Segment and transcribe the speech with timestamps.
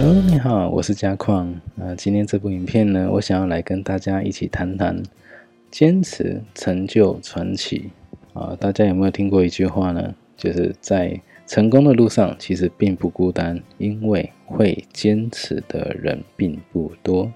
[0.00, 1.52] Hello，你好，我是嘉矿。
[1.76, 5.02] 啊，今天这部影片呢，我想要来跟大家一起谈谈
[5.72, 7.90] 坚持成就传奇。
[8.32, 10.14] 啊，大家有没有听过一句话呢？
[10.36, 17.32] 就是在成功的路上，其实并不孤单，因为会坚持的人并不多。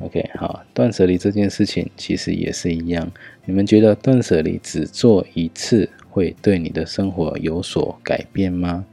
[0.00, 3.08] OK，好，断舍离这件事情其实也是一样。
[3.44, 8.84] 你们觉得断舍离只做一次会对你的生活有所改变吗？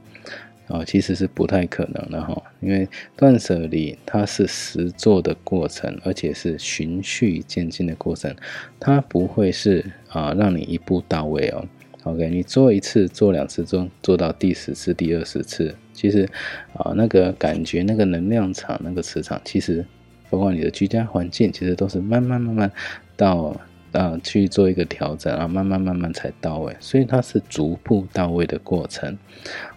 [0.70, 8.34] 哦，其实是不太可能的哈，因为断舍离它是实做的过程，而且是循序渐进的过程，
[8.78, 11.66] 它不会是啊让你一步到位哦。
[12.04, 16.26] OK，你做一次、做两次、做做到第十次、第二十次，其实
[16.72, 19.84] 啊那个感觉、那个能量场、那个磁场，其实。
[20.32, 22.70] 包括你的居家环境，其实都是慢慢慢慢
[23.16, 23.60] 到
[23.92, 29.16] 啊去做一个调整啊，慢慢慢慢才到位，所以它是逐步到位的过程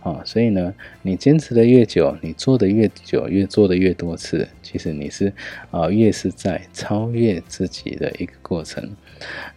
[0.02, 0.21] 啊。
[0.26, 5.34] 所以呢，你坚持的越久，你做的越久，越做的越多次，其实你是
[5.71, 8.96] 啊越是在超越自己的一个过程。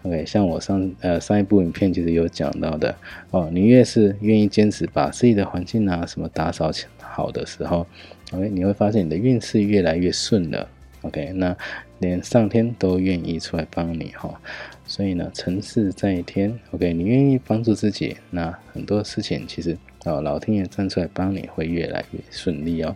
[0.02, 2.94] OK，像我上呃上一部影片其实有讲到的
[3.30, 7.86] 哦，你越是愿意坚持把自己的环境啊什么打扫好的时候
[8.32, 10.68] ，OK，你会发现你的运势越来越顺了。
[11.02, 11.56] OK，那
[11.98, 14.40] 连上天都愿意出来帮你哈，
[14.86, 16.58] 所以呢，成事在天。
[16.72, 22.94] OK，你愿意帮助自己，那很多事情其实哦，老天爷站出来帮你会越来越顺利哦。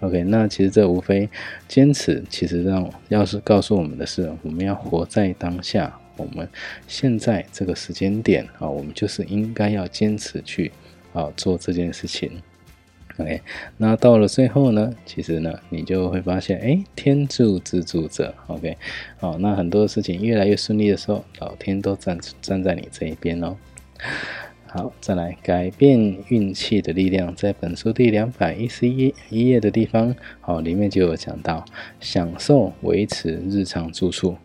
[0.00, 1.28] OK，那其实这无非
[1.66, 6.48] 坚持，其实让要是告诉我们的是，我们要活在当下，我们
[6.86, 10.70] 现在这个时间点啊，我们就是应该要坚持去
[11.12, 12.30] 啊做这件事情。
[13.18, 13.40] OK，
[13.76, 18.32] 那到了最后呢，其实呢，你就会发现，哎，天助自助者。
[18.46, 18.76] OK，
[19.18, 23.56] 哦，那很多事情越来越顺利的时候，老天都站站在你这一边哦。
[24.66, 31.64] 好，再来改变运气的力量，在本书第两百一十一一页的地方，好，里面就有讲到
[31.98, 34.36] 享受维持日常住处。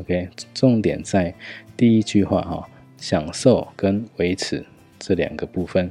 [0.00, 1.32] OK，重点在
[1.76, 2.68] 第一句话哈，
[2.98, 4.66] 享受跟维持
[4.98, 5.90] 这两个部分。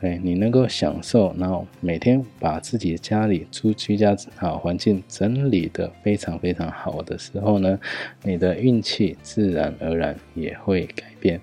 [0.00, 7.78] 哎，你能够享受，然后每天把自己家里住居家啊环境整理的非常非常好的时候呢，
[8.22, 11.40] 你的运气自然而然也会改变。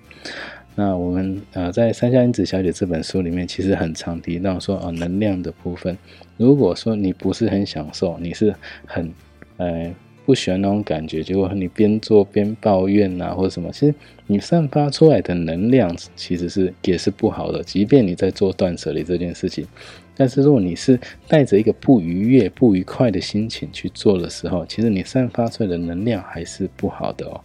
[0.76, 5.98] 那我们呃在三下英子小姐这本书里面，其实很常提到说啊，能量的部分，
[6.36, 8.54] 如果说你不是很享受，你是
[8.86, 9.12] 很
[9.56, 9.92] 呃。
[10.24, 13.94] 不喜欢那种感觉，结果你边做边抱怨呐，或者什么，其实
[14.26, 17.62] 你散发出来的能量其实是也是不好的。
[17.62, 19.66] 即便你在做断舍离这件事情，
[20.16, 20.98] 但是如果你是
[21.28, 27.40] 带着一个不愉悦、不愉快的心情去做的时候，其实你散发出来的能量还是不好的哦。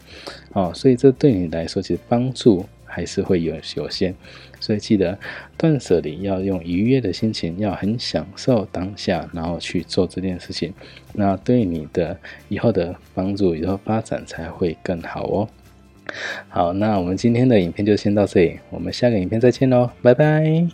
[0.53, 2.65] 哦，所以这对你来说其实帮助。
[2.91, 4.15] 还是会有有限，
[4.59, 5.17] 所以记得
[5.57, 10.73] 断舍离要用愉悦的心情，要很享受当下，然后去做这件事情，
[11.13, 15.49] 那对你的以后的帮助、以后发展才会更好哦。
[16.47, 20.67] 好，那我们今天的影片就先到这里，我们下个影片再见喽，拜拜。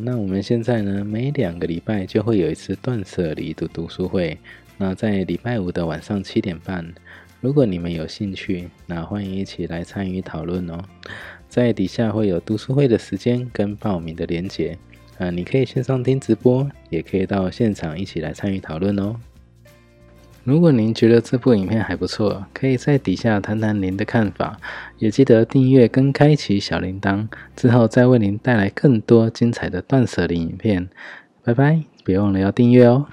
[0.00, 4.36] 那我们现在呢，每两个礼拜就会有一次断舍离的读书会，
[4.76, 6.94] 那在礼拜五的晚上七点半。
[7.40, 10.82] 如果你们有兴趣，那欢迎一起来参与讨论哦。
[11.48, 14.76] 在底下会有读书会的时间跟报名的连结，
[15.18, 19.14] 啊，你可以线上听直播，也可以到现场一起来参与讨论哦。
[20.42, 24.58] 如果您觉得这部影片还不错，可以在底下谈谈您的看法，
[24.98, 30.88] 也记得订阅跟开启小铃铛，之后再为您带来更多精彩的断舍离影片。
[31.44, 33.06] 拜拜，别忘了要订阅哦。